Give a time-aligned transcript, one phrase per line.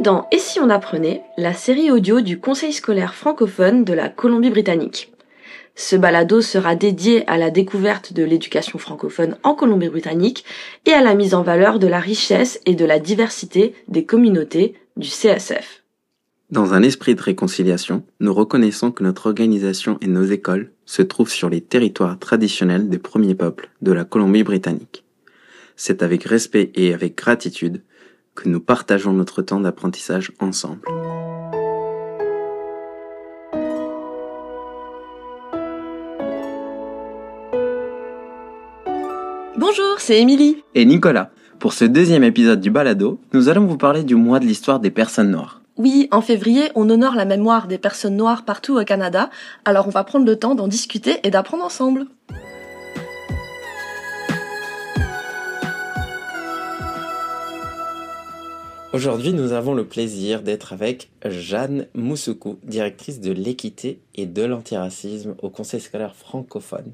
[0.00, 5.12] Dans Et si on apprenait, la série audio du Conseil scolaire francophone de la Colombie-Britannique.
[5.76, 10.46] Ce balado sera dédié à la découverte de l'éducation francophone en Colombie-Britannique
[10.86, 14.74] et à la mise en valeur de la richesse et de la diversité des communautés
[14.96, 15.82] du CSF.
[16.50, 21.32] Dans un esprit de réconciliation, nous reconnaissons que notre organisation et nos écoles se trouvent
[21.32, 25.04] sur les territoires traditionnels des premiers peuples de la Colombie-Britannique.
[25.76, 27.82] C'est avec respect et avec gratitude
[28.34, 30.88] que nous partageons notre temps d'apprentissage ensemble.
[39.56, 40.62] Bonjour, c'est Émilie.
[40.74, 44.44] Et Nicolas, pour ce deuxième épisode du Balado, nous allons vous parler du mois de
[44.44, 45.62] l'histoire des personnes noires.
[45.76, 49.30] Oui, en février, on honore la mémoire des personnes noires partout au Canada,
[49.64, 52.06] alors on va prendre le temps d'en discuter et d'apprendre ensemble.
[58.94, 65.34] Aujourd'hui, nous avons le plaisir d'être avec Jeanne Moussoukou, directrice de l'équité et de l'antiracisme
[65.42, 66.92] au Conseil scolaire francophone.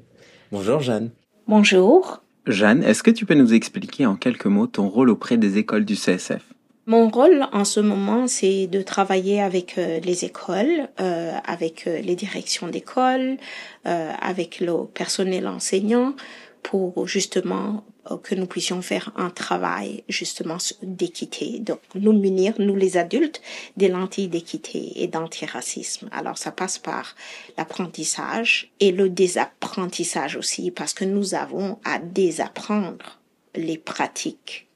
[0.51, 1.11] Bonjour Jeanne.
[1.47, 2.23] Bonjour.
[2.47, 5.85] Jeanne, est-ce que tu peux nous expliquer en quelques mots ton rôle auprès des écoles
[5.85, 6.41] du CSF
[6.87, 12.01] Mon rôle en ce moment, c'est de travailler avec euh, les écoles, euh, avec euh,
[12.01, 13.37] les directions d'école,
[13.83, 16.15] avec le personnel enseignant
[16.63, 17.83] pour justement
[18.23, 21.59] que nous puissions faire un travail justement d'équité.
[21.59, 23.41] Donc nous munir, nous les adultes,
[23.77, 26.09] des lentilles d'équité et d'antiracisme.
[26.11, 27.15] Alors ça passe par
[27.57, 33.19] l'apprentissage et le désapprentissage aussi parce que nous avons à désapprendre
[33.55, 34.67] les pratiques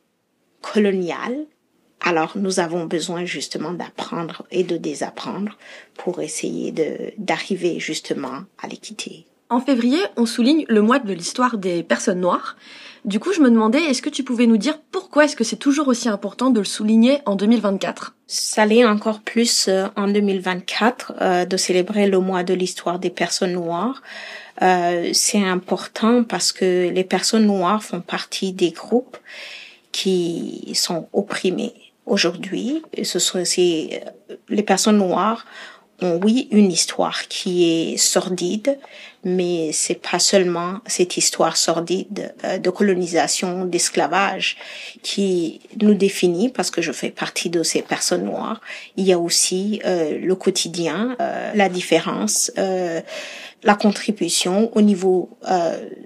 [0.62, 1.46] coloniales.
[2.02, 5.58] Alors nous avons besoin justement d'apprendre et de désapprendre
[5.96, 9.26] pour essayer de d'arriver justement à l'équité.
[9.50, 12.56] En février, on souligne le mois de l'histoire des personnes noires.
[13.06, 15.56] Du coup, je me demandais, est-ce que tu pouvais nous dire pourquoi est-ce que c'est
[15.56, 21.14] toujours aussi important de le souligner en 2024 Ça l'est encore plus euh, en 2024
[21.22, 24.02] euh, de célébrer le mois de l'histoire des personnes noires.
[24.64, 29.18] Euh, c'est important parce que les personnes noires font partie des groupes
[29.92, 31.74] qui sont opprimés
[32.08, 32.82] aujourd'hui.
[33.04, 33.92] Ce sont aussi
[34.50, 35.46] les personnes noires
[36.02, 38.78] ont oui une histoire qui est sordide,
[39.26, 44.56] mais c'est pas seulement cette histoire sordide euh, de colonisation, d'esclavage
[45.02, 48.62] qui nous définit parce que je fais partie de ces personnes noires.
[48.98, 55.30] Il y a aussi euh, le quotidien, euh, la différence, la contribution au niveau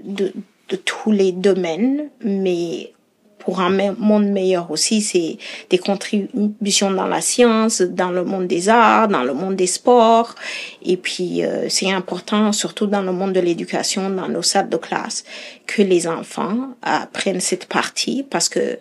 [0.05, 0.31] de,
[0.69, 2.93] de tous les domaines, mais
[3.39, 5.37] pour un monde meilleur aussi, c'est
[5.69, 10.35] des contributions dans la science, dans le monde des arts, dans le monde des sports.
[10.83, 14.77] Et puis, euh, c'est important, surtout dans le monde de l'éducation, dans nos salles de
[14.77, 15.23] classe,
[15.65, 18.77] que les enfants apprennent cette partie parce que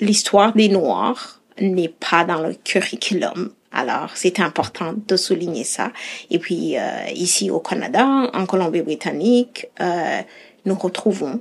[0.00, 3.50] l'histoire des Noirs n'est pas dans le curriculum.
[3.72, 5.92] Alors, c'est important de souligner ça.
[6.30, 10.20] Et puis, euh, ici au Canada, en Colombie-Britannique, euh,
[10.66, 11.40] nous retrouvons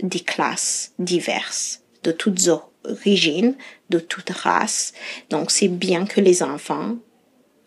[0.00, 2.48] des classes diverses, de toutes
[2.84, 3.54] origines,
[3.90, 4.92] de toutes races.
[5.30, 6.96] Donc c'est bien que les enfants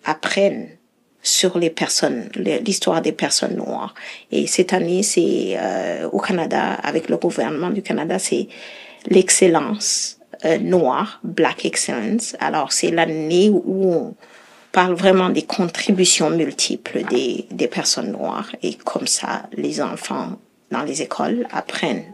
[0.03, 0.69] apprennent
[1.25, 3.95] sur les personnes, l'histoire des personnes noires.
[4.31, 8.47] Et cette année, c'est euh, au Canada, avec le gouvernement du Canada, c'est
[9.07, 12.35] l'excellence euh, noire, Black Excellence.
[12.39, 14.15] Alors c'est l'année où on
[14.71, 18.51] parle vraiment des contributions multiples des, des personnes noires.
[18.61, 20.37] Et comme ça, les enfants
[20.69, 22.05] dans les écoles apprennent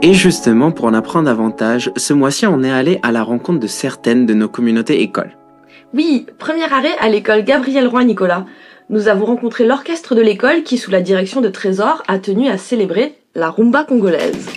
[0.00, 3.66] Et justement, pour en apprendre davantage, ce mois-ci, on est allé à la rencontre de
[3.66, 5.36] certaines de nos communautés écoles.
[5.92, 8.46] Oui, premier arrêt à l'école Gabriel Roy Nicolas.
[8.90, 12.58] Nous avons rencontré l'orchestre de l'école qui, sous la direction de Trésor, a tenu à
[12.58, 14.48] célébrer la rumba congolaise.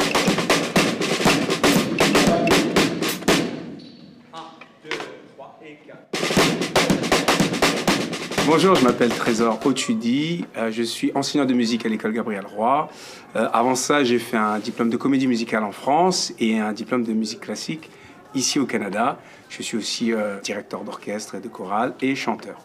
[8.53, 12.89] Bonjour, je m'appelle Trésor Otudi, euh, je suis enseignant de musique à l'école Gabriel Roy.
[13.37, 17.05] Euh, avant ça, j'ai fait un diplôme de comédie musicale en France et un diplôme
[17.05, 17.89] de musique classique
[18.35, 19.19] ici au Canada.
[19.47, 22.57] Je suis aussi euh, directeur d'orchestre et de chorale et chanteur.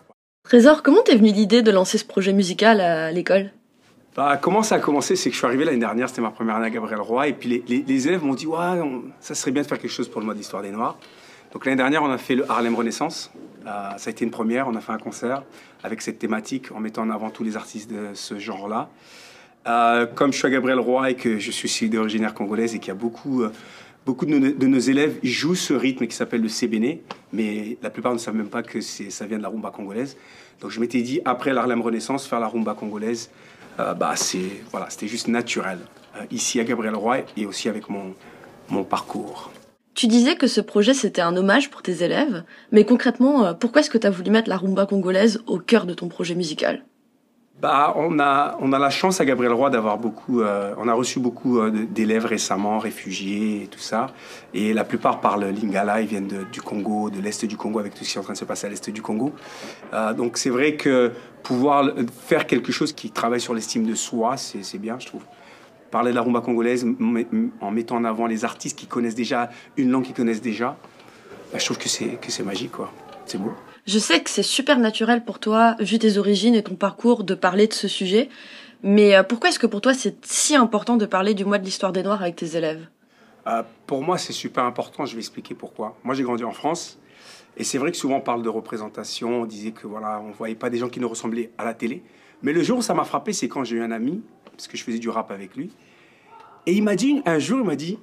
[0.43, 3.53] Trésor, comment t'es venu l'idée de lancer ce projet musical à l'école?
[4.17, 5.15] Bah, comment ça a commencé?
[5.15, 7.33] C'est que je suis arrivé l'année dernière, c'était ma première année à Gabriel Roy, et
[7.33, 8.83] puis les, élèves m'ont dit ouais,
[9.21, 10.99] ça serait bien de faire quelque chose pour le mois d'histoire des Noirs.
[11.57, 13.33] Donc l'année dernière, on a fait le Harlem Renaissance.
[13.67, 14.69] Euh, ça a été une première.
[14.69, 15.43] On a fait un concert
[15.83, 18.91] avec cette thématique en mettant en avant tous les artistes de ce genre-là.
[19.67, 22.89] Euh, comme je suis à Gabriel Roy et que je suis d'origine congolaise et qu'il
[22.89, 23.51] y a beaucoup, euh,
[24.05, 28.19] beaucoup de nos, élèves jouent ce rythme qui s'appelle le sébéné, mais la plupart ne
[28.19, 30.19] savent même pas que ça vient de la rumba congolaise.
[30.61, 33.31] Donc je m'étais dit, après l'Harlem Renaissance, faire la rumba congolaise,
[33.81, 34.13] euh, bah,
[34.73, 35.79] voilà, c'était juste naturel,
[36.31, 38.15] ici à Gabriel Roy et aussi avec mon,
[38.69, 39.51] mon parcours.
[39.97, 43.89] Tu disais que ce projet c'était un hommage pour tes élèves, mais concrètement, pourquoi est-ce
[43.89, 46.85] que tu as voulu mettre la rumba congolaise au cœur de ton projet musical?
[47.63, 50.93] Bah, on a, on a la chance à Gabriel Roy d'avoir beaucoup, euh, on a
[50.93, 54.09] reçu beaucoup euh, d'élèves récemment, réfugiés et tout ça.
[54.53, 58.05] Et la plupart parlent lingala, ils viennent du Congo, de l'Est du Congo, avec tout
[58.05, 59.33] ce qui est en train de se passer à l'Est du Congo.
[59.95, 61.13] Euh, donc c'est vrai que
[61.43, 61.91] pouvoir
[62.27, 65.23] faire quelque chose qui travaille sur l'estime de soi, c'est bien, je trouve.
[65.97, 66.87] Parler de la rumba congolaise
[67.63, 69.49] en mettant en avant les artistes qui connaissent déjà
[69.79, 70.77] une langue qu'ils connaissent déjà,
[71.51, 72.93] bah, je trouve que c'est magique, quoi.
[73.25, 73.53] C'est beau.
[73.87, 77.35] Je sais que c'est super naturel pour toi, vu tes origines et ton parcours, de
[77.35, 78.29] parler de ce sujet.
[78.83, 81.65] Mais euh, pourquoi est-ce que pour toi c'est si important de parler du mois de
[81.65, 82.87] l'histoire des Noirs avec tes élèves?
[83.47, 85.97] Euh, Pour moi c'est super important, je vais expliquer pourquoi.
[86.05, 86.99] Moi j'ai grandi en France
[87.57, 90.57] et c'est vrai que souvent on parle de représentation, on disait que voilà, on voyait
[90.57, 92.03] pas des gens qui nous ressemblaient à la télé.
[92.43, 94.21] Mais le jour où ça m'a frappé, c'est quand j'ai eu un ami,
[94.57, 95.71] parce que je faisais du rap avec lui,
[96.67, 97.99] et il m'a dit, un jour il m'a dit,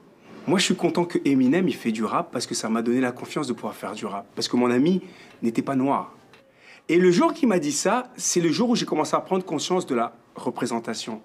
[0.45, 2.99] moi, je suis content que Eminem il fait du rap parce que ça m'a donné
[2.99, 4.25] la confiance de pouvoir faire du rap.
[4.35, 5.01] Parce que mon ami
[5.41, 6.13] n'était pas noir.
[6.89, 9.45] Et le jour qu'il m'a dit ça, c'est le jour où j'ai commencé à prendre
[9.45, 11.21] conscience de la représentation.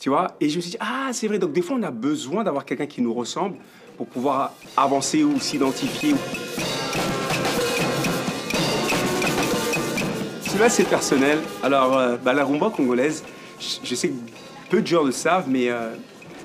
[0.00, 0.36] Tu vois?
[0.40, 1.38] Et je me suis dit, ah, c'est vrai.
[1.38, 3.58] Donc, des fois, on a besoin d'avoir quelqu'un qui nous ressemble
[3.96, 6.14] pour pouvoir avancer ou s'identifier.
[10.42, 11.38] Celui-là, c'est personnel.
[11.62, 13.22] Alors, euh, bah, la rumba congolaise,
[13.60, 14.14] je, sais que
[14.72, 15.94] peu de gens le savent, mais euh,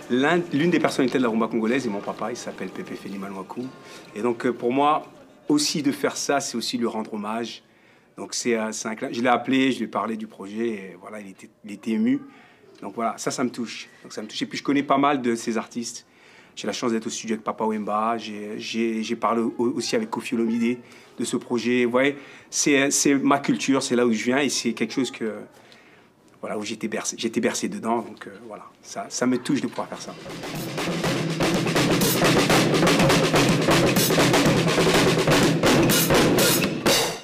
[0.10, 3.66] L'une des personnalités de la rumba congolaise est mon papa, il s'appelle Pepe Feli Malouakou.
[4.16, 5.06] Et donc euh, pour moi,
[5.48, 7.64] aussi de faire ça, c'est aussi lui rendre hommage.
[8.18, 11.30] Donc c'est un Je l'ai appelé, je lui ai parlé du projet, et voilà, il
[11.30, 12.22] était, il était ému.
[12.82, 13.88] Donc voilà, ça, ça me touche.
[14.04, 14.42] Donc ça me touche.
[14.42, 16.06] Et puis je connais pas mal de ces artistes.
[16.56, 18.18] J'ai la chance d'être au studio avec Papa Wemba.
[18.18, 20.80] J'ai parlé aussi avec Kofi Olomide
[21.18, 21.86] de ce projet.
[21.86, 22.18] Vous voyez,
[22.50, 22.90] c'est
[23.22, 25.34] ma culture, c'est là où je viens et c'est quelque chose que,
[26.42, 27.98] voilà, où j'étais bercé, j'étais bercé dedans.
[27.98, 30.14] Donc euh, voilà, ça, ça me touche de pouvoir faire ça.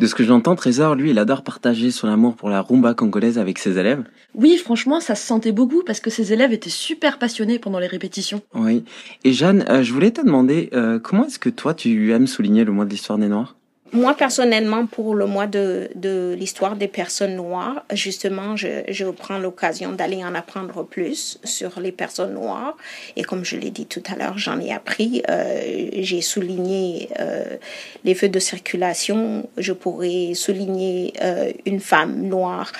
[0.03, 3.37] De ce que j'entends, Trésor, lui, il adore partager son amour pour la rumba congolaise
[3.37, 4.03] avec ses élèves.
[4.33, 7.87] Oui, franchement, ça se sentait beaucoup parce que ses élèves étaient super passionnés pendant les
[7.87, 8.41] répétitions.
[8.53, 8.83] Oui.
[9.23, 12.65] Et Jeanne, euh, je voulais te demander, euh, comment est-ce que toi, tu aimes souligner
[12.65, 13.55] le mois de l'histoire des Noirs?
[13.93, 15.89] Moi, personnellement, pour le mois de,
[16.37, 22.33] l'histoire des personnes noires, justement, je, prends l'occasion d'aller en apprendre plus sur les personnes
[22.33, 22.75] noires.
[23.15, 25.21] Et comme je l'ai dit tout à l'heure, j'en ai appris.
[25.29, 27.57] Euh, j'ai souligné euh,
[28.03, 29.47] les feux de circulation.
[29.57, 32.71] Je pourrais souligner euh, une femme noire,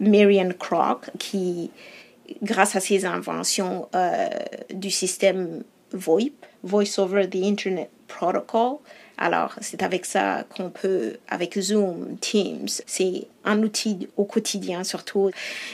[0.00, 1.70] Marian Crock, qui,
[2.42, 3.88] grâce à ses inventions
[4.72, 5.62] du système
[5.92, 8.78] VoIP, Voice over the Internet Protocol,
[9.16, 15.30] alors, c'est avec ça qu'on peut, avec Zoom, Teams, c'est un outil au quotidien surtout.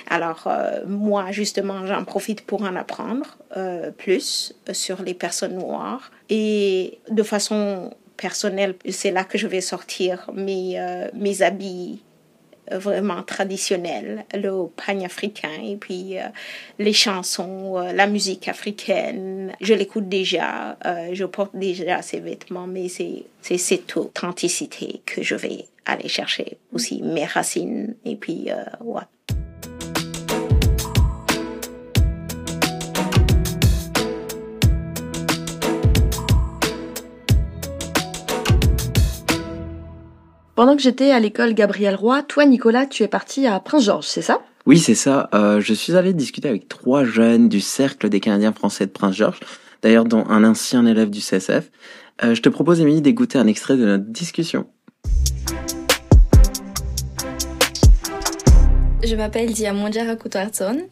[0.08, 6.10] Alors, euh, moi, justement, j'en profite pour en apprendre euh, plus sur les personnes noires.
[6.28, 12.02] Et de façon personnelle, c'est là que je vais sortir mes, euh, mes habits
[12.70, 16.22] vraiment traditionnel, le pagne africain et puis euh,
[16.78, 19.52] les chansons, euh, la musique africaine.
[19.60, 25.34] Je l'écoute déjà, euh, je porte déjà ces vêtements, mais c'est cette authenticité que je
[25.34, 28.48] vais aller chercher aussi mes racines et puis
[28.80, 29.02] ouais.
[40.60, 44.20] Pendant que j'étais à l'école Gabriel Roy, toi Nicolas, tu es parti à Prince-Georges, c'est
[44.20, 44.42] ça?
[44.66, 45.30] Oui, c'est ça.
[45.32, 49.40] Euh, je suis allé discuter avec trois jeunes du Cercle des Canadiens français de Prince-Georges,
[49.80, 51.70] d'ailleurs dont un ancien élève du CSF.
[52.22, 54.66] Euh, je te propose, Émilie, d'écouter un extrait de notre discussion.
[59.02, 60.82] Je m'appelle Diamondjara Koutarton.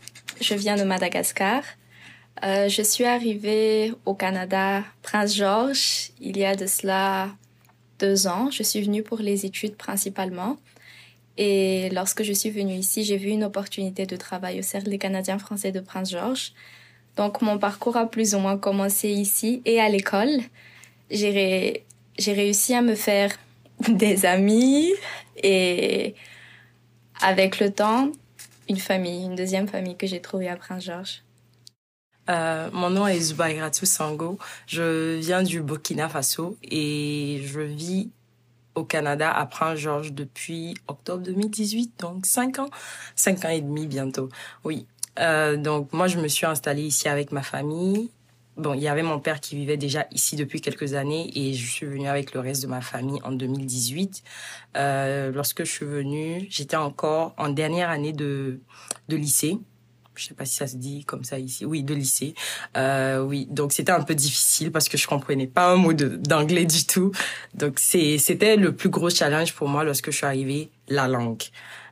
[0.41, 1.61] Je viens de Madagascar.
[2.43, 7.29] Euh, je suis arrivée au Canada, Prince-Georges, il y a de cela
[7.99, 8.51] deux ans.
[8.51, 10.57] Je suis venue pour les études principalement.
[11.37, 14.99] Et lorsque je suis venue ici, j'ai vu une opportunité de travail au Cercle des
[14.99, 16.53] Canadiens français de Prince-Georges.
[17.17, 20.41] Donc mon parcours a plus ou moins commencé ici et à l'école.
[21.11, 21.83] J'ai
[22.19, 23.37] réussi à me faire
[23.89, 24.93] des amis
[25.43, 26.15] et
[27.21, 28.11] avec le temps,
[28.69, 31.23] une famille, une deuxième famille que j'ai trouvée à Prince-Georges.
[32.29, 34.39] Euh, mon nom est Zubairatou Sango.
[34.67, 38.11] Je viens du Burkina Faso et je vis
[38.75, 42.71] au Canada à Prince-Georges depuis octobre 2018, donc cinq ans,
[43.17, 44.29] cinq ans et demi bientôt.
[44.65, 44.87] Oui.
[45.19, 48.11] Euh, donc moi je me suis installée ici avec ma famille
[48.59, 51.71] bon, il y avait mon père qui vivait déjà ici depuis quelques années et je
[51.71, 54.23] suis venue avec le reste de ma famille en 2018.
[54.77, 58.61] Euh, lorsque je suis venue, j'étais encore en dernière année de
[59.09, 59.59] lycée.
[60.19, 61.65] Je sais pas si ça se dit comme ça ici.
[61.65, 62.35] Oui, de lycée.
[62.77, 66.65] Euh, oui, donc c'était un peu difficile parce que je comprenais pas un mot d'anglais
[66.65, 67.13] du tout.
[67.55, 71.43] Donc c'était le plus gros challenge pour moi lorsque je suis arrivée, la langue.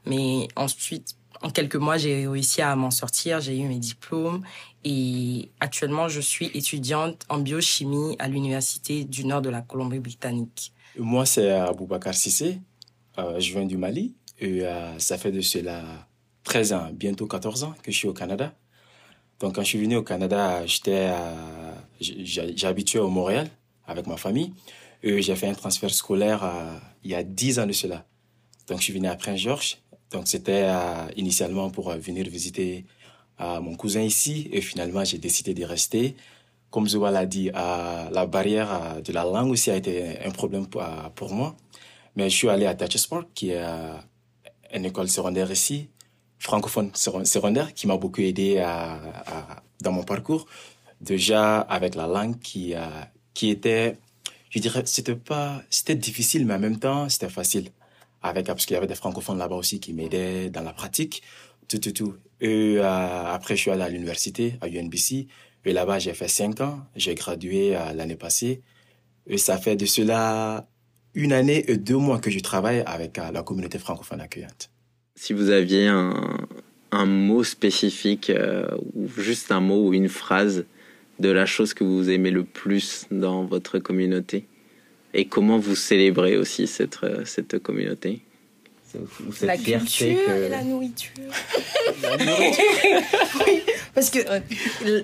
[0.06, 3.40] Mais ensuite, en quelques mois, j'ai réussi à m'en sortir.
[3.40, 4.42] J'ai eu mes diplômes
[4.84, 10.72] et actuellement, je suis étudiante en biochimie à l'Université du Nord de la Colombie-Britannique.
[10.98, 12.58] Moi, c'est Aboubakar Sissé.
[13.18, 14.14] Euh, je viens du Mali.
[14.38, 15.82] Et euh, ça fait de cela
[16.46, 18.54] 13 ans, bientôt 14 ans que je suis au Canada.
[19.40, 21.12] Donc, quand je suis venu au Canada, j'étais,
[22.00, 23.50] j'habitais au Montréal
[23.84, 24.52] avec ma famille.
[25.02, 28.06] J'ai fait un transfert scolaire euh, il y a 10 ans de cela.
[28.68, 29.78] Donc, je suis venu à Prince-Georges.
[30.12, 30.70] Donc, c'était
[31.16, 32.86] initialement pour venir visiter
[33.38, 36.16] mon cousin ici et finalement j'ai décidé de rester.
[36.70, 41.34] Comme Zoua l'a dit, la barrière de la langue aussi a été un problème pour,
[41.34, 41.56] moi.
[42.14, 43.64] Mais je suis allé à Sport, qui est
[44.72, 45.88] une école secondaire ici,
[46.38, 48.62] francophone secondaire, qui m'a beaucoup aidé
[49.80, 50.46] dans mon parcours.
[51.00, 52.74] Déjà avec la langue qui,
[53.34, 53.96] qui était,
[54.50, 57.70] je dirais, c'était pas, c'était difficile, mais en même temps, c'était facile.
[58.22, 61.22] Avec, parce qu'il y avait des francophones là-bas aussi qui m'aidaient dans la pratique
[61.68, 62.14] tout, tout, tout.
[62.40, 65.26] Et euh, après, je suis allé à l'université, à UNBC.
[65.64, 66.80] Et là-bas, j'ai fait cinq ans.
[66.94, 68.62] J'ai gradué euh, l'année passée.
[69.26, 70.68] Et ça fait de cela
[71.14, 74.70] une année et deux mois que je travaille avec euh, la communauté francophone accueillante.
[75.16, 78.30] Si vous aviez un, mot spécifique,
[78.94, 80.64] ou juste un mot ou une phrase
[81.18, 84.46] de la chose que vous aimez le plus dans votre communauté,
[85.14, 88.20] et comment vous célébrez aussi cette, cette communauté?
[89.42, 91.12] La culture et la nourriture.
[93.46, 93.62] oui,
[93.94, 94.18] parce que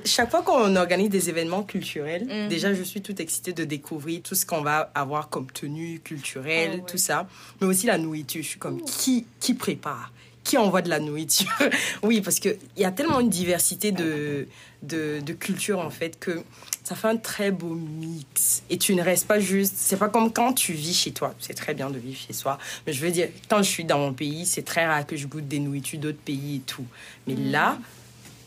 [0.04, 2.48] chaque fois qu'on organise des événements culturels, mm.
[2.48, 6.80] déjà je suis toute excitée de découvrir tout ce qu'on va avoir comme tenue culturelle,
[6.82, 7.28] oh, tout ça.
[7.60, 8.42] Mais aussi la nourriture.
[8.42, 10.12] Je suis comme qui, qui prépare?
[10.44, 11.50] Qui envoie de la nourriture?
[12.02, 14.48] Oui, parce qu'il y a tellement une diversité de,
[14.82, 16.42] de, de cultures en fait que
[16.84, 18.62] ça fait un très beau mix.
[18.68, 19.74] Et tu ne restes pas juste.
[19.76, 21.34] C'est pas comme quand tu vis chez toi.
[21.38, 22.58] C'est très bien de vivre chez soi.
[22.86, 25.26] Mais je veux dire, quand je suis dans mon pays, c'est très rare que je
[25.26, 26.86] goûte des nourritures d'autres pays et tout.
[27.26, 27.50] Mais mm.
[27.52, 27.78] là,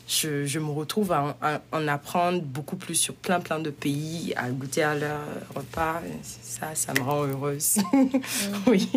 [0.08, 1.38] je, je, me retrouve à,
[1.72, 5.22] en apprendre beaucoup plus sur plein, plein de pays, à goûter à leur
[5.56, 6.02] repas.
[6.22, 7.78] Ça, ça me rend heureuse.
[7.94, 8.06] Mm.
[8.68, 8.90] oui.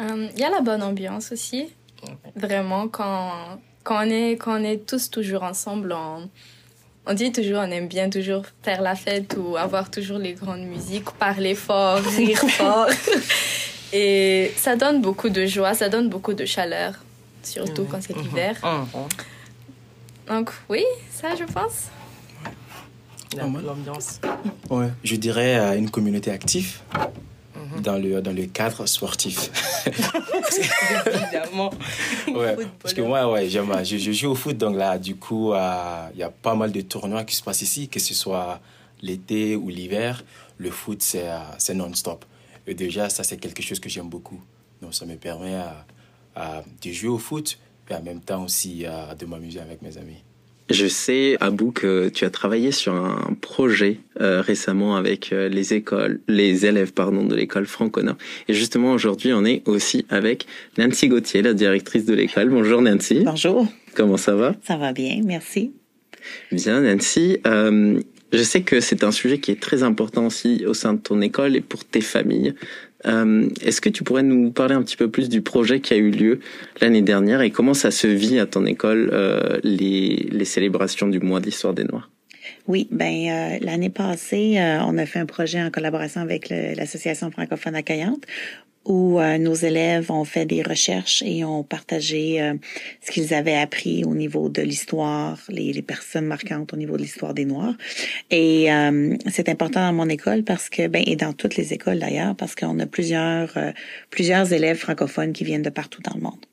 [0.00, 1.72] Euh, il y a la bonne ambiance aussi.
[2.34, 6.28] Vraiment, quand, quand, on est, quand on est tous toujours ensemble, en
[7.06, 10.62] on dit toujours, on aime bien toujours faire la fête ou avoir toujours les grandes
[10.62, 12.88] musiques, parler fort, rire fort.
[13.92, 16.94] Et ça donne beaucoup de joie, ça donne beaucoup de chaleur,
[17.42, 18.56] surtout quand c'est l'hiver.
[18.62, 18.80] Mhm.
[18.80, 19.08] Mhm.
[20.28, 21.88] Donc oui, ça je pense.
[23.36, 24.20] L'ambiance.
[24.70, 26.78] Ouais, je dirais à une communauté active
[27.82, 29.50] dans le, dans le cadre sportif.
[31.06, 31.70] Évidemment.
[32.28, 35.52] ouais, parce que moi, ouais, j'aime, je, je, joue au foot, donc là, du coup,
[35.52, 38.60] euh, il y a pas mal de tournois qui se passent ici, que ce soit
[39.02, 40.24] l'été ou l'hiver.
[40.58, 42.24] Le foot, c'est, euh, non-stop.
[42.66, 44.40] Et déjà, ça, c'est quelque chose que j'aime beaucoup.
[44.80, 45.60] Donc, ça me permet
[46.36, 47.58] euh, de jouer au foot
[47.90, 48.84] et en même temps aussi
[49.18, 50.22] de m'amuser avec mes amis.
[50.70, 55.74] Je sais, Abou, que tu as travaillé sur un projet euh, récemment avec euh, les
[55.74, 58.16] écoles, les élèves pardon de l'école Franconor.
[58.48, 60.46] Et justement, aujourd'hui, on est aussi avec
[60.78, 62.48] Nancy Gauthier, la directrice de l'école.
[62.48, 63.20] Bonjour Nancy.
[63.24, 63.66] Bonjour.
[63.94, 64.54] Comment ça va?
[64.62, 65.72] Ça va bien, merci.
[66.50, 67.38] Bien, Nancy.
[67.46, 68.00] Euh,
[68.32, 71.20] je sais que c'est un sujet qui est très important aussi au sein de ton
[71.20, 72.54] école et pour tes familles.
[73.06, 75.96] Euh, est-ce que tu pourrais nous parler un petit peu plus du projet qui a
[75.96, 76.40] eu lieu
[76.80, 81.20] l'année dernière et comment ça se vit à ton école euh, les, les célébrations du
[81.20, 82.10] mois d'histoire des Noirs?
[82.66, 87.74] Oui, ben euh, l'année passée, on a fait un projet en collaboration avec l'association francophone
[87.74, 88.26] accueillante
[88.84, 92.54] où euh, nos élèves ont fait des recherches et ont partagé euh,
[93.00, 97.02] ce qu'ils avaient appris au niveau de l'histoire, les, les, personnes marquantes au niveau de
[97.02, 97.74] l'histoire des Noirs.
[98.30, 101.98] Et euh, c'est important dans mon école parce que, ben, et dans toutes les écoles
[101.98, 103.56] d'ailleurs, parce qu'on a plusieurs,
[104.10, 106.44] plusieurs élèves francophones qui viennent de partout dans le monde.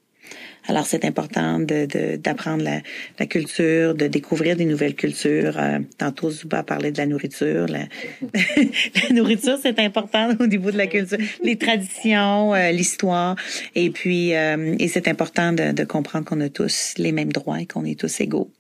[0.68, 5.58] Alors, c'est important de, d'apprendre la, culture, de découvrir des nouvelles cultures.
[5.58, 7.68] Euh, tantôt, Zuba parlait de la nourriture.
[7.68, 7.86] La,
[9.10, 11.18] la nourriture, c'est important au niveau de la culture.
[11.44, 13.36] Les traditions, euh, l'histoire.
[13.76, 17.60] Et puis, euh, et c'est important de, de comprendre qu'on a tous les mêmes droits
[17.60, 18.52] et qu'on est tous égaux.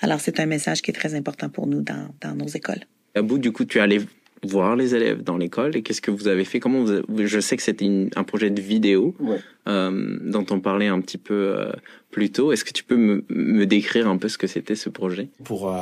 [0.00, 2.84] Alors, c'est un message qui est très important pour nous dans, dans nos écoles.
[3.14, 4.00] À bout, du coup, tu es allé
[4.42, 7.56] voir les élèves dans l'école et qu'est-ce que vous avez fait Comment vous, je sais
[7.56, 9.14] que c'était un projet de vidéo
[9.68, 11.72] euh, dont on parlait un petit peu euh,
[12.10, 12.52] plus tôt.
[12.52, 15.28] Est-ce que tu peux me, me, décrire un peu ce que c'était ce projet?
[15.44, 15.76] Pour euh,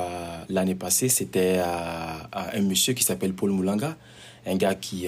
[0.49, 1.61] l'année passée, c'était
[2.33, 3.97] un monsieur qui s'appelle Paul Moulanga,
[4.47, 5.07] un gars qui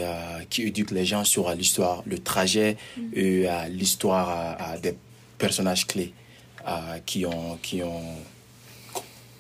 [0.49, 3.03] qui éduque les gens sur l'histoire, le trajet mm.
[3.15, 4.95] et l'histoire des
[5.39, 6.13] personnages clés
[7.05, 8.03] qui ont qui ont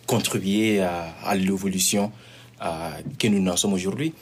[0.06, 2.10] contribué à, à l'évolution
[3.18, 4.12] que nous en sommes aujourd'hui.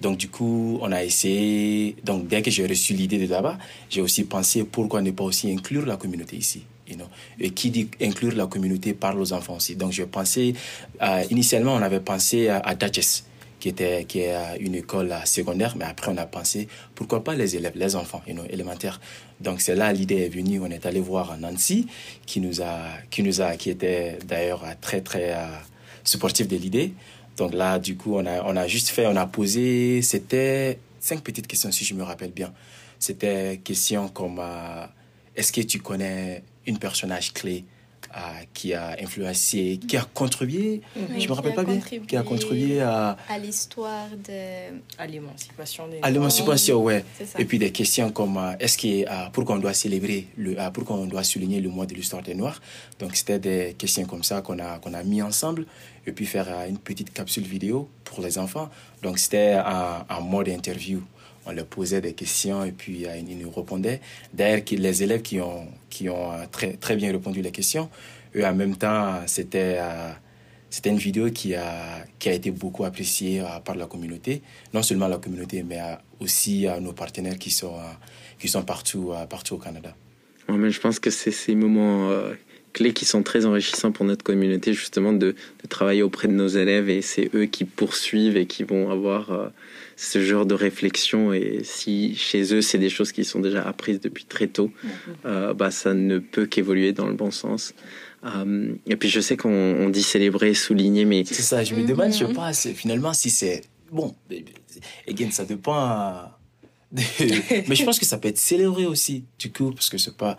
[0.00, 1.96] Donc, du coup, on a essayé.
[2.04, 5.50] Donc, dès que j'ai reçu l'idée de là-bas, j'ai aussi pensé pourquoi ne pas aussi
[5.50, 6.64] inclure la communauté ici.
[6.88, 7.06] You know?
[7.40, 9.74] Et qui dit inclure la communauté parle aux enfants aussi.
[9.74, 10.52] Donc, je pensais.
[11.02, 13.24] Euh, initialement, on avait pensé à, à Duchess,
[13.58, 17.56] qui, était, qui est une école secondaire, mais après, on a pensé pourquoi pas les
[17.56, 19.00] élèves, les enfants you know, élémentaires.
[19.40, 20.60] Donc, c'est là l'idée est venue.
[20.60, 21.86] On est allé voir Nancy,
[22.26, 25.46] qui nous a, qui nous a, qui était d'ailleurs très, très euh,
[26.04, 26.92] supportif de l'idée.
[27.36, 31.22] Donc là, du coup, on a, on a juste fait, on a posé, c'était cinq
[31.22, 32.52] petites questions si je me rappelle bien.
[32.98, 34.86] C'était questions comme euh,
[35.34, 37.64] est-ce que tu connais une personnage clé?
[38.54, 40.80] Qui a influencé, qui a contribué,
[41.18, 45.98] je me rappelle pas bien, qui a contribué à, à l'histoire de à l'émancipation des
[46.02, 47.04] à l'émancipation, ouais.
[47.38, 51.06] Et puis des questions comme euh, est-ce que pourquoi on doit célébrer le pourquoi on
[51.06, 52.60] doit souligner le mois de l'histoire des Noirs?
[52.98, 55.66] Donc c'était des questions comme ça qu'on a qu'on a mis ensemble
[56.06, 58.70] et puis faire euh, une petite capsule vidéo pour les enfants.
[59.02, 61.02] Donc c'était un, mode interview.
[61.46, 64.00] On leur posait des questions et puis euh, ils nous répondaient.
[64.34, 67.88] D'ailleurs, les élèves qui ont, qui ont euh, très, très bien répondu les questions,
[68.34, 69.78] eux en même temps, c'était
[70.68, 74.42] c'était une vidéo qui a, qui a été beaucoup appréciée par la communauté.
[74.74, 75.78] Non seulement la communauté, mais
[76.20, 77.76] aussi nos partenaires qui sont,
[78.38, 79.94] qui sont partout, partout au Canada.
[80.48, 82.10] je pense que c'est ces moments
[82.76, 85.34] clés qui sont très enrichissants pour notre communauté, justement, de,
[85.70, 89.48] travailler auprès de nos élèves et c'est eux qui poursuivent et qui vont avoir euh,
[89.96, 91.32] ce genre de réflexion.
[91.32, 94.70] Et si chez eux, c'est des choses qui sont déjà apprises depuis très tôt,
[95.24, 97.74] euh, bah, ça ne peut qu'évoluer dans le bon sens.
[98.24, 101.24] Euh, et puis je sais qu'on dit célébrer, souligner, mais...
[101.24, 103.62] C'est ça, je me demande, je sais pas, finalement, si c'est...
[103.90, 104.14] Bon,
[105.08, 106.30] again, ça dépend...
[106.92, 110.36] mais je pense que ça peut être célébré aussi, du coup, parce que c'est pas...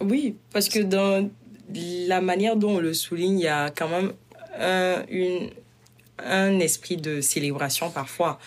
[0.00, 1.30] Oui, parce que dans
[1.74, 4.12] la manière dont on le souligne, il y a quand même
[4.58, 5.50] un, une,
[6.18, 8.38] un esprit de célébration parfois.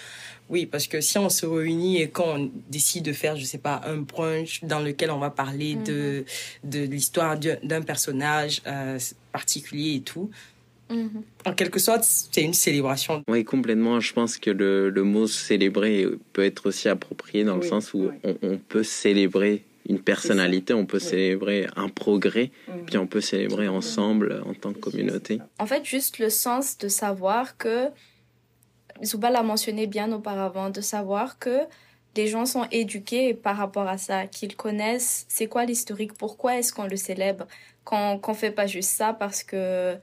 [0.50, 3.82] Oui, parce que si on se réunit et qu'on décide de faire, je sais pas,
[3.86, 6.26] un brunch dans lequel on va parler de,
[6.64, 6.70] mhm.
[6.72, 8.98] de l'histoire d'un personnage euh,
[9.32, 10.32] particulier et tout,
[10.90, 11.22] mhm.
[11.46, 13.24] en quelque sorte, c'est une célébration.
[13.28, 14.00] Oui, complètement.
[14.00, 18.10] Je pense que le, le, mot célébrer peut être aussi approprié dans le sens où
[18.24, 22.52] on, on, peut célébrer une personnalité, on peut célébrer un progrès,
[22.86, 25.39] puis on peut célébrer ensemble en tant que communauté.
[25.58, 27.88] En fait, juste le sens de savoir que,
[29.04, 31.62] Zouba l'a mentionné bien auparavant, de savoir que
[32.15, 36.71] les gens sont éduqués par rapport à ça, qu'ils connaissent c'est quoi l'historique, pourquoi est-ce
[36.71, 37.47] qu'on le célèbre,
[37.84, 39.95] qu'on ne fait pas juste ça parce que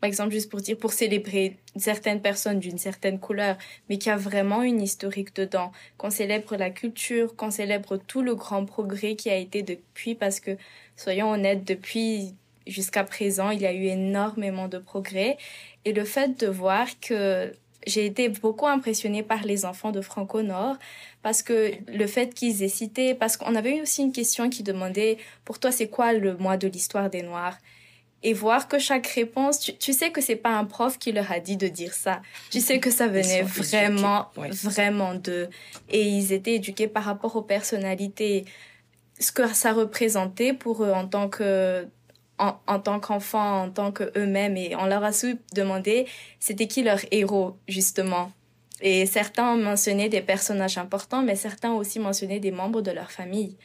[0.00, 3.56] par exemple, juste pour dire, pour célébrer certaines personnes d'une certaine couleur,
[3.88, 8.34] mais qui a vraiment une historique dedans, qu'on célèbre la culture, qu'on célèbre tout le
[8.34, 10.56] grand progrès qui a été depuis, parce que,
[10.96, 12.34] soyons honnêtes, depuis
[12.66, 15.36] jusqu'à présent, il y a eu énormément de progrès.
[15.84, 17.52] Et le fait de voir que
[17.86, 20.76] j'ai été beaucoup impressionnée par les enfants de Franco-Nord
[21.22, 24.62] parce que le fait qu'ils aient cité, parce qu'on avait eu aussi une question qui
[24.62, 27.58] demandait, pour toi, c'est quoi le mois de l'histoire des Noirs?
[28.22, 31.40] Et voir que chaque réponse, tu, sais que c'est pas un prof qui leur a
[31.40, 32.20] dit de dire ça.
[32.50, 34.30] Tu sais que ça venait vraiment,
[34.62, 35.48] vraiment d'eux.
[35.88, 38.44] Et ils étaient éduqués par rapport aux personnalités,
[39.18, 41.86] ce que ça représentait pour eux en tant que
[42.38, 44.56] en, tant qu'enfants, en tant qu'eux-mêmes.
[44.56, 46.06] Et on leur a su demander
[46.38, 48.32] c'était qui leur héros, justement.
[48.80, 53.56] Et certains mentionnaient des personnages importants, mais certains aussi mentionnaient des membres de leur famille.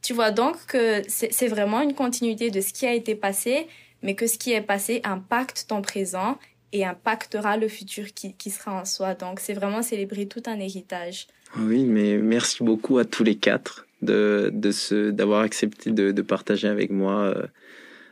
[0.00, 3.66] Tu vois donc que c'est vraiment une continuité de ce qui a été passé,
[4.04, 6.38] mais que ce qui est passé impacte ton présent
[6.72, 9.14] et impactera le futur qui, qui sera en soi.
[9.14, 11.26] Donc, c'est vraiment célébrer tout un héritage.
[11.54, 16.12] Ah oui, mais merci beaucoup à tous les quatre de, de ce, d'avoir accepté de,
[16.12, 17.46] de, partager avec moi euh,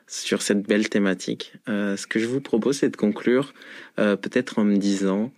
[0.06, 1.52] sur cette belle thématique.
[1.68, 3.52] Euh, ce que je vous propose, c'est de conclure
[3.98, 5.30] euh, peut-être en me disant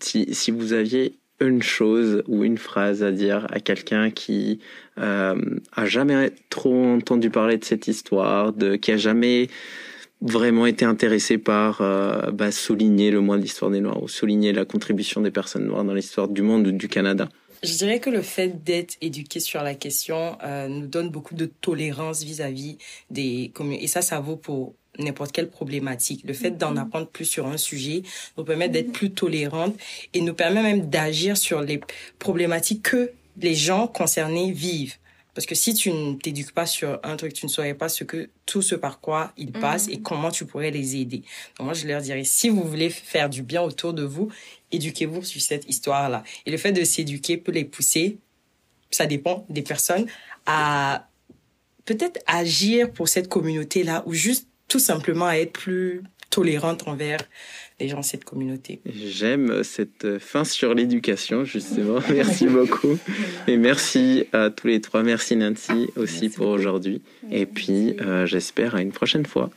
[0.00, 4.60] si, si vous aviez une chose ou une phrase à dire à quelqu'un qui
[4.98, 5.34] euh,
[5.72, 9.48] a jamais trop entendu parler de cette histoire, qui a jamais
[10.20, 14.52] vraiment été intéressé par euh, bah, souligner le moins de l'histoire des Noirs ou souligner
[14.52, 17.28] la contribution des personnes noires dans l'histoire du monde ou du Canada.
[17.62, 21.46] Je dirais que le fait d'être éduqué sur la question euh, nous donne beaucoup de
[21.46, 22.78] tolérance vis-à-vis
[23.10, 23.78] des communes.
[23.80, 26.22] Et ça, ça vaut pour n'importe quelle problématique.
[26.24, 28.02] Le fait d'en apprendre plus sur un sujet
[28.36, 29.74] nous permet d'être plus tolérante
[30.12, 31.80] et nous permet même d'agir sur les
[32.18, 34.96] problématiques que les gens concernés vivent.
[35.34, 38.04] Parce que si tu ne t'éduques pas sur un truc, tu ne saurais pas ce
[38.04, 41.22] que tout ce par quoi ils passent et comment tu pourrais les aider.
[41.58, 44.30] Donc moi, je leur dirais, si vous voulez faire du bien autour de vous,
[44.70, 46.22] éduquez-vous sur cette histoire-là.
[46.46, 48.18] Et le fait de s'éduquer peut les pousser,
[48.92, 50.06] ça dépend des personnes,
[50.46, 51.08] à
[51.84, 57.20] peut-être agir pour cette communauté-là ou juste tout simplement à être plus tolérante envers
[57.78, 58.80] les gens de cette communauté.
[58.86, 62.00] J'aime cette fin sur l'éducation, justement.
[62.10, 62.98] Merci beaucoup.
[63.46, 65.02] Et merci à tous les trois.
[65.02, 67.02] Merci Nancy aussi pour aujourd'hui.
[67.30, 69.50] Et puis, euh, j'espère à une prochaine fois.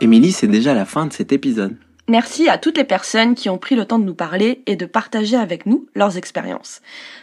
[0.00, 1.76] Émilie, c'est déjà la fin de cet épisode.
[2.06, 4.84] Merci à toutes les personnes qui ont pris le temps de nous parler et de
[4.84, 6.82] partager avec nous leurs expériences.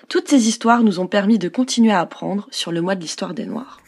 [0.09, 3.35] Toutes ces histoires nous ont permis de continuer à apprendre sur le mois de l'histoire
[3.35, 3.80] des Noirs.